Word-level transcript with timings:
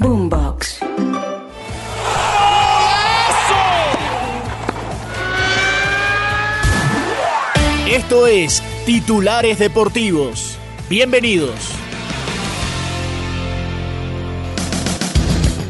Boombox. 0.00 0.80
Esto 7.86 8.26
es 8.26 8.62
Titulares 8.86 9.58
Deportivos. 9.58 10.56
Bienvenidos. 10.88 11.54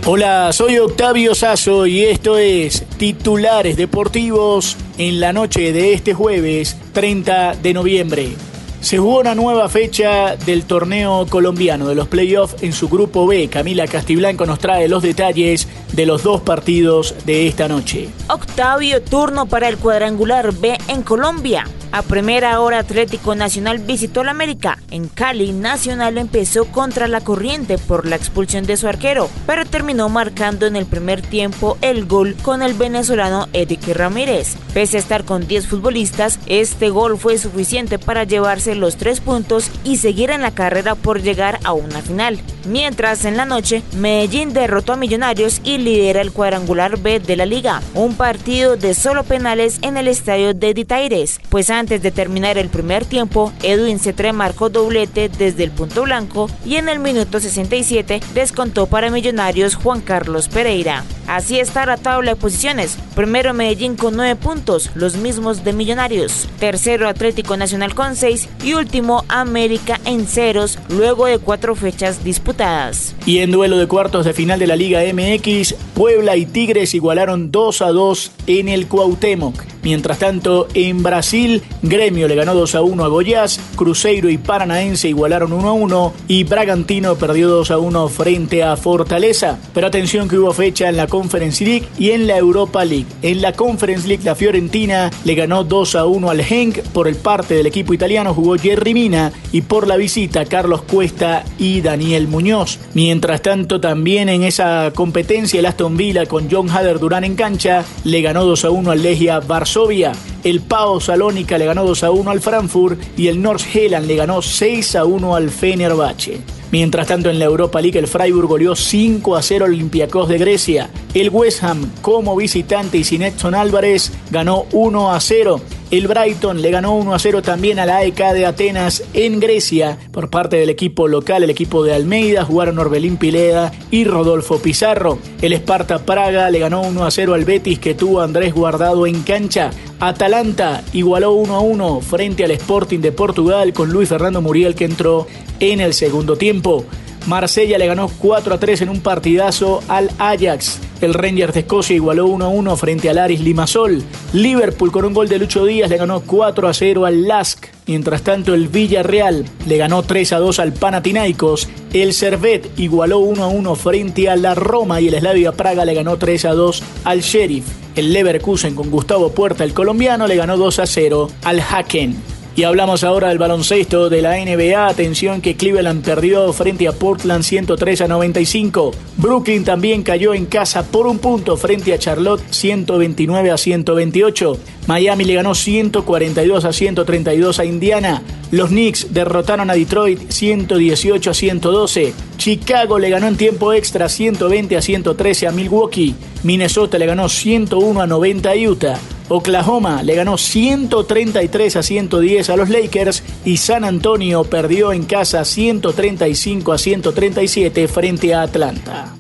Hola, 0.07 0.53
soy 0.53 0.79
Octavio 0.79 1.35
Sazo 1.35 1.89
y 1.89 2.05
esto 2.05 2.39
es 2.39 2.85
Titulares 2.99 3.77
Deportivos 3.77 4.77
en 4.97 5.19
la 5.19 5.33
noche 5.33 5.73
de 5.73 5.93
este 5.93 6.15
jueves 6.15 6.77
30 6.93 7.57
de 7.57 7.75
noviembre. 7.75 8.50
Se 8.81 8.97
jugó 8.97 9.21
una 9.21 9.35
nueva 9.35 9.69
fecha 9.69 10.37
del 10.37 10.65
torneo 10.65 11.27
colombiano 11.29 11.87
de 11.87 11.95
los 11.95 12.09
playoffs 12.09 12.63
en 12.63 12.73
su 12.73 12.89
grupo 12.89 13.27
B. 13.27 13.49
Camila 13.49 13.87
Castiblanco 13.87 14.47
nos 14.47 14.59
trae 14.59 14.89
los 14.89 15.03
detalles 15.03 15.69
de 15.93 16.07
los 16.07 16.23
dos 16.23 16.41
partidos 16.41 17.15
de 17.27 17.47
esta 17.47 17.69
noche. 17.69 18.09
Octavio, 18.29 19.03
turno 19.03 19.47
para 19.47 19.69
el 19.69 19.77
cuadrangular 19.77 20.53
B 20.53 20.79
en 20.89 21.03
Colombia. 21.03 21.67
A 21.93 22.03
primera 22.03 22.61
hora 22.61 22.79
Atlético 22.79 23.35
Nacional 23.35 23.79
visitó 23.79 24.23
la 24.23 24.31
América. 24.31 24.79
En 24.93 25.09
Cali, 25.09 25.53
Nacional 25.53 26.19
empezó 26.19 26.67
contra 26.67 27.09
la 27.09 27.21
corriente 27.21 27.79
por 27.79 28.07
la 28.07 28.15
expulsión 28.15 28.65
de 28.65 28.77
su 28.77 28.87
arquero, 28.87 29.29
pero 29.45 29.67
terminó 29.67 30.09
marcando 30.09 30.67
en 30.67 30.77
el 30.77 30.87
primer 30.87 31.21
tiempo 31.21 31.79
el 31.81 32.07
gol 32.07 32.37
con 32.43 32.63
el 32.63 32.75
venezolano 32.75 33.49
Edique 33.53 33.93
Ramírez. 33.93 34.57
Pese 34.73 34.99
a 34.99 35.01
estar 35.01 35.25
con 35.25 35.49
10 35.49 35.67
futbolistas, 35.67 36.39
este 36.47 36.91
gol 36.91 37.19
fue 37.19 37.39
suficiente 37.39 37.99
para 37.99 38.23
llevarse 38.23 38.77
los 38.77 38.97
tres 38.97 39.21
puntos 39.21 39.69
y 39.83 39.97
seguir 39.97 40.31
en 40.31 40.43
la 40.43 40.53
carrera 40.53 40.95
por 40.95 41.23
llegar 41.23 41.59
a 41.65 41.73
una 41.73 42.03
final. 42.03 42.41
Mientras 42.69 43.25
en 43.25 43.37
la 43.37 43.47
noche, 43.47 43.83
Medellín 43.97 44.53
derrotó 44.53 44.93
a 44.93 44.97
Millonarios 44.97 45.61
y 45.65 45.79
lidera 45.79 46.21
el 46.21 46.31
cuadrangular 46.31 46.99
B 46.99 47.19
de 47.19 47.37
la 47.37 47.47
liga, 47.47 47.83
un 47.95 48.15
partido 48.15 48.77
de 48.77 48.95
solo 48.95 49.25
penales 49.25 49.79
en 49.83 49.97
el 49.97 50.07
estadio 50.07 50.55
de 50.55 50.73
Ditaires, 50.75 51.41
pues 51.49 51.71
antes 51.81 52.03
de 52.03 52.11
terminar 52.11 52.59
el 52.59 52.69
primer 52.69 53.05
tiempo, 53.05 53.53
Edwin 53.63 53.99
Cetre 53.99 54.33
marcó 54.33 54.69
doblete 54.69 55.29
desde 55.29 55.65
el 55.65 55.71
punto 55.71 56.03
blanco 56.03 56.49
y 56.65 56.77
en 56.77 56.89
el 56.89 56.99
minuto 56.99 57.41
67 57.41 58.21
descontó 58.35 58.87
para 58.87 59.11
Millonarios 59.11 59.75
Juan 59.75 60.01
Carlos 60.01 60.49
Pereira. 60.49 61.05
Así 61.31 61.61
está 61.61 61.87
la 61.87 61.97
tabla 61.97 62.33
de 62.33 62.37
posiciones. 62.37 62.99
Primero 63.15 63.55
Medellín 63.55 63.95
con 63.95 64.17
9 64.17 64.35
puntos, 64.35 64.91
los 64.97 65.17
mismos 65.17 65.63
de 65.63 65.73
Millonarios. 65.73 66.49
Tercero 66.59 67.07
Atlético 67.07 67.57
Nacional 67.57 67.95
con 67.95 68.17
6 68.17 68.49
y 68.65 68.75
último 68.75 69.25
América 69.29 70.01
en 70.05 70.27
ceros 70.27 70.81
luego 70.89 71.27
de 71.27 71.39
cuatro 71.39 71.77
fechas 71.77 72.25
disputadas. 72.25 73.15
Y 73.27 73.39
en 73.39 73.53
duelo 73.53 73.79
de 73.79 73.87
cuartos 73.87 74.25
de 74.25 74.33
final 74.33 74.59
de 74.59 74.67
la 74.67 74.75
Liga 74.75 75.03
MX, 75.03 75.77
Puebla 75.95 76.37
y 76.37 76.47
Tigres 76.47 76.95
igualaron 76.95 77.53
2 77.53 77.83
a 77.83 77.91
2 77.91 78.33
en 78.49 78.69
el 78.69 78.89
Cuauhtémoc. 78.89 79.71
Mientras 79.83 80.19
tanto, 80.19 80.69
en 80.75 81.03
Brasil, 81.03 81.63
Gremio 81.83 82.29
le 82.29 82.35
ganó 82.35 82.55
2 82.55 82.75
a 82.75 82.83
1 82.83 83.05
a 83.05 83.09
Goiás, 83.09 83.61
Cruzeiro 83.77 84.29
y 84.29 84.37
Paranaense 84.37 85.09
igualaron 85.09 85.53
1 85.53 85.69
a 85.69 85.73
1 85.73 86.13
y 86.29 86.45
Bragantino 86.45 87.15
perdió 87.15 87.49
2 87.49 87.71
a 87.71 87.79
1 87.79 88.09
frente 88.09 88.63
a 88.63 88.77
Fortaleza. 88.77 89.59
Pero 89.73 89.87
atención 89.87 90.29
que 90.29 90.39
hubo 90.39 90.53
fecha 90.53 90.89
en 90.89 90.97
la 90.97 91.07
Conference 91.21 91.63
League 91.63 91.87
y 91.99 92.13
en 92.13 92.27
la 92.27 92.39
Europa 92.39 92.83
League. 92.83 93.05
En 93.21 93.43
la 93.43 93.53
Conference 93.53 94.09
League 94.09 94.25
la 94.25 94.35
Fiorentina 94.35 95.11
le 95.27 95.35
ganó 95.35 95.65
2 95.65 95.97
a 95.97 96.07
1 96.07 96.31
al 96.31 96.41
Henk, 96.41 96.79
por 96.95 97.09
el 97.09 97.17
parte 97.17 97.53
del 97.53 97.67
equipo 97.67 97.93
italiano 97.93 98.33
jugó 98.33 98.57
Jerry 98.57 98.95
Mina 98.95 99.31
y 99.53 99.61
por 99.61 99.87
la 99.87 99.99
visita 99.99 100.47
Carlos 100.47 100.81
Cuesta 100.83 101.45
y 101.59 101.83
Daniel 101.83 102.27
Muñoz. 102.27 102.79
Mientras 102.95 103.43
tanto 103.43 103.83
también 103.83 104.31
en 104.31 104.45
esa 104.45 104.93
competencia 104.95 105.61
el 105.61 105.67
Aston 105.67 105.99
Villa 105.99 106.25
con 106.25 106.49
John 106.51 106.71
Hader 106.71 106.99
Durán 106.99 107.25
en 107.25 107.35
cancha 107.35 107.85
le 108.05 108.23
ganó 108.23 108.47
2 108.47 108.65
a 108.65 108.71
1 108.71 108.91
al 108.91 109.03
Legia 109.03 109.41
Varsovia. 109.41 110.13
El 110.43 110.63
Pau 110.63 111.03
Salónica 111.03 111.59
le 111.59 111.67
ganó 111.67 111.85
2 111.85 112.03
a 112.05 112.11
1 112.13 112.31
al 112.31 112.41
Frankfurt 112.41 112.99
y 113.19 113.29
el 113.29 113.43
North 113.43 113.65
Helland 113.75 114.07
le 114.07 114.17
ganó 114.17 114.41
6 114.41 114.97
a 114.97 115.05
1 115.05 115.37
al 115.37 115.51
Fenerbahce. 115.51 116.60
Mientras 116.73 117.09
tanto, 117.09 117.31
en 117.31 117.39
la 117.39 117.47
Europa 117.47 117.81
League, 117.81 117.99
el 117.99 118.07
Freiburg 118.07 118.47
goleó 118.47 118.77
5 118.77 119.37
a 119.37 119.43
0 119.43 119.65
al 119.65 119.73
Olympiacos 119.73 120.29
de 120.29 120.39
Grecia. 120.39 120.91
El 121.15 121.31
West 121.31 121.65
Ham, 121.65 121.91
como 122.01 122.37
visitante 122.37 122.99
y 122.99 123.05
sin 123.05 123.23
Edson 123.23 123.55
Álvarez, 123.55 124.13
ganó 124.31 124.67
1 124.73 125.13
a 125.13 125.21
0. 125.21 125.61
El 125.91 126.07
Brighton 126.07 126.63
le 126.63 126.71
ganó 126.71 126.95
1 126.95 127.15
a 127.15 127.19
0 127.19 127.43
también 127.43 127.81
a 127.81 127.87
la 127.87 127.97
AEK 127.97 128.33
de 128.33 128.47
Atenas 128.47 129.03
en 129.13 129.41
Grecia 129.41 129.99
por 130.13 130.31
parte 130.31 130.57
del 130.57 130.71
equipo 130.71 131.09
local, 131.09 131.43
el 131.43 131.51
equipo 131.51 131.83
de 131.83 131.93
Almeida, 131.93 132.45
jugaron 132.45 132.79
Orbelín 132.79 133.17
Pileda 133.17 133.73
y 133.91 134.05
Rodolfo 134.05 134.61
Pizarro. 134.61 135.19
El 135.43 135.53
Sparta 135.55 135.99
Praga 135.99 136.49
le 136.49 136.61
ganó 136.61 136.83
1 136.83 137.05
a 137.05 137.11
0 137.11 137.35
al 137.35 137.45
Betis 137.45 137.81
que 137.81 137.95
tuvo 137.95 138.21
Andrés 138.21 138.55
Guardado 138.55 139.05
en 139.05 139.23
cancha. 139.23 139.71
Atalanta 139.99 140.85
igualó 140.93 141.33
1 141.33 141.57
a 141.57 141.61
1 141.61 142.01
frente 142.03 142.45
al 142.45 142.53
Sporting 142.53 143.01
de 143.01 143.11
Portugal 143.11 143.73
con 143.73 143.91
Luis 143.91 144.09
Fernando 144.09 144.41
Muriel 144.41 144.77
que 144.77 144.85
entró 144.85 145.27
en 145.59 145.81
el 145.81 145.93
segundo 145.93 146.37
tiempo. 146.37 146.85
Marsella 147.27 147.79
le 147.79 147.87
ganó 147.87 148.09
4 148.09 148.55
a 148.55 148.59
3 148.59 148.83
en 148.83 148.89
un 148.89 149.01
partidazo 149.01 149.83
al 149.89 150.11
Ajax. 150.19 150.81
El 151.01 151.15
Rangers 151.15 151.55
de 151.55 151.61
Escocia 151.61 151.97
igualó 151.97 152.27
1 152.27 152.45
a 152.45 152.49
1 152.49 152.77
frente 152.77 153.09
al 153.09 153.19
Aris 153.19 153.41
Limasol. 153.41 154.03
Liverpool 154.33 154.93
con 154.93 155.05
un 155.05 155.15
gol 155.15 155.29
de 155.29 155.39
Lucho 155.39 155.65
Díaz 155.65 155.89
le 155.89 155.97
ganó 155.97 156.21
4 156.21 156.69
a 156.69 156.75
0 156.75 157.07
al 157.07 157.27
Lask. 157.27 157.67
Mientras 157.87 158.23
tanto 158.23 158.55
el 158.55 158.69
Villarreal 158.69 159.45
le 159.67 159.77
ganó 159.79 160.03
3 160.03 160.35
a 160.35 160.39
2 160.39 160.59
al 160.59 160.73
Panathinaikos. 160.73 161.69
El 161.93 162.13
Servet 162.13 162.71
igualó 162.79 163.21
1 163.21 163.45
a 163.45 163.49
1 163.49 163.75
frente 163.77 164.29
a 164.29 164.37
la 164.37 164.55
Roma 164.55 165.01
y 165.01 165.09
el 165.09 165.19
Slavia 165.19 165.53
Praga 165.53 165.85
le 165.85 165.95
ganó 165.95 166.19
3 166.19 166.45
a 166.45 166.53
2 166.53 166.83
al 167.05 167.21
Sheriff. 167.21 167.65
El 167.97 168.13
Leverkusen 168.13 168.75
con 168.75 168.91
Gustavo 168.91 169.31
Puerta, 169.33 169.65
el 169.65 169.75
colombiano, 169.75 170.27
le 170.27 170.37
ganó 170.37 170.57
2 170.57 170.79
a 170.81 170.87
0 170.87 171.29
al 171.45 171.61
Haken. 171.61 172.40
Y 172.57 172.65
hablamos 172.65 173.05
ahora 173.05 173.29
del 173.29 173.39
baloncesto 173.39 174.11
de 174.11 174.23
la 174.23 174.37
NBA. 174.37 174.89
Atención 174.89 175.41
que 175.41 175.57
Cleveland 175.57 176.05
perdió 176.05 176.53
frente 176.53 176.89
a 176.89 176.93
Portland 176.93 177.45
103 177.45 178.01
a 178.03 178.09
95. 178.09 178.91
Brooklyn 179.17 179.65
también 179.65 180.03
cayó 180.03 180.35
en 180.35 180.47
casa 180.47 180.83
por 180.83 181.07
un 181.07 181.19
punto 181.21 181.57
frente 181.57 181.95
a 181.95 181.99
Charlotte 181.99 182.43
129 182.51 183.51
a 183.53 183.57
128. 183.57 184.59
Miami 184.89 185.25
le 185.25 185.35
ganó 185.35 185.55
142 185.55 186.65
a 186.65 186.73
132 186.73 187.59
a 187.61 187.65
Indiana. 187.65 188.23
Los 188.51 188.71
Knicks 188.71 189.15
derrotaron 189.15 189.71
a 189.71 189.75
Detroit 189.75 190.31
118 190.31 191.31
a 191.31 191.35
112. 191.35 192.13
Chicago 192.37 192.99
le 192.99 193.11
ganó 193.11 193.29
en 193.29 193.37
tiempo 193.37 193.73
extra 193.73 194.09
120 194.09 194.77
a 194.77 194.83
113 194.83 195.47
a 195.47 195.53
Milwaukee. 195.53 196.17
Minnesota 196.43 196.99
le 196.99 197.07
ganó 197.07 197.29
101 197.29 198.01
a 198.01 198.07
90 198.09 198.51
a 198.51 198.57
Utah. 198.57 198.99
Oklahoma 199.33 200.03
le 200.03 200.17
ganó 200.17 200.37
133 200.37 201.77
a 201.77 201.83
110 201.85 202.51
a 202.51 202.57
los 202.57 202.69
Lakers 202.69 203.23
y 203.45 203.59
San 203.59 203.85
Antonio 203.85 204.43
perdió 204.43 204.93
en 204.93 205.05
casa 205.05 205.45
135 205.45 206.73
a 206.73 206.79
137 206.79 207.87
frente 207.87 208.35
a 208.35 208.43
Atlanta. 208.43 209.15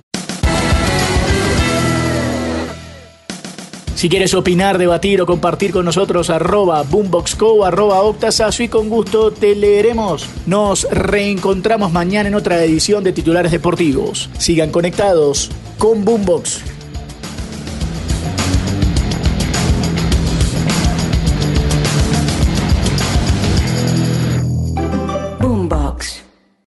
Si 3.94 4.08
quieres 4.08 4.34
opinar, 4.34 4.79
debatir 4.79 5.20
o 5.20 5.26
compartir 5.26 5.73
con 5.73 5.84
nosotros, 5.84 6.31
arroba 6.31 6.82
boomboxco, 6.82 7.64
arroba 7.64 8.00
octasazo 8.00 8.62
y 8.62 8.69
con 8.69 8.88
gusto 8.88 9.31
te 9.31 9.55
leeremos. 9.55 10.26
Nos 10.46 10.88
reencontramos 10.90 11.93
mañana 11.93 12.31
en 12.31 12.34
otra 12.34 12.64
edición 12.64 13.05
de 13.05 13.12
Titulares 13.12 13.52
Deportivos. 13.52 14.29
Sigan 14.38 14.70
conectados 14.70 15.50
con 15.79 16.05
Boombox. 16.05 16.69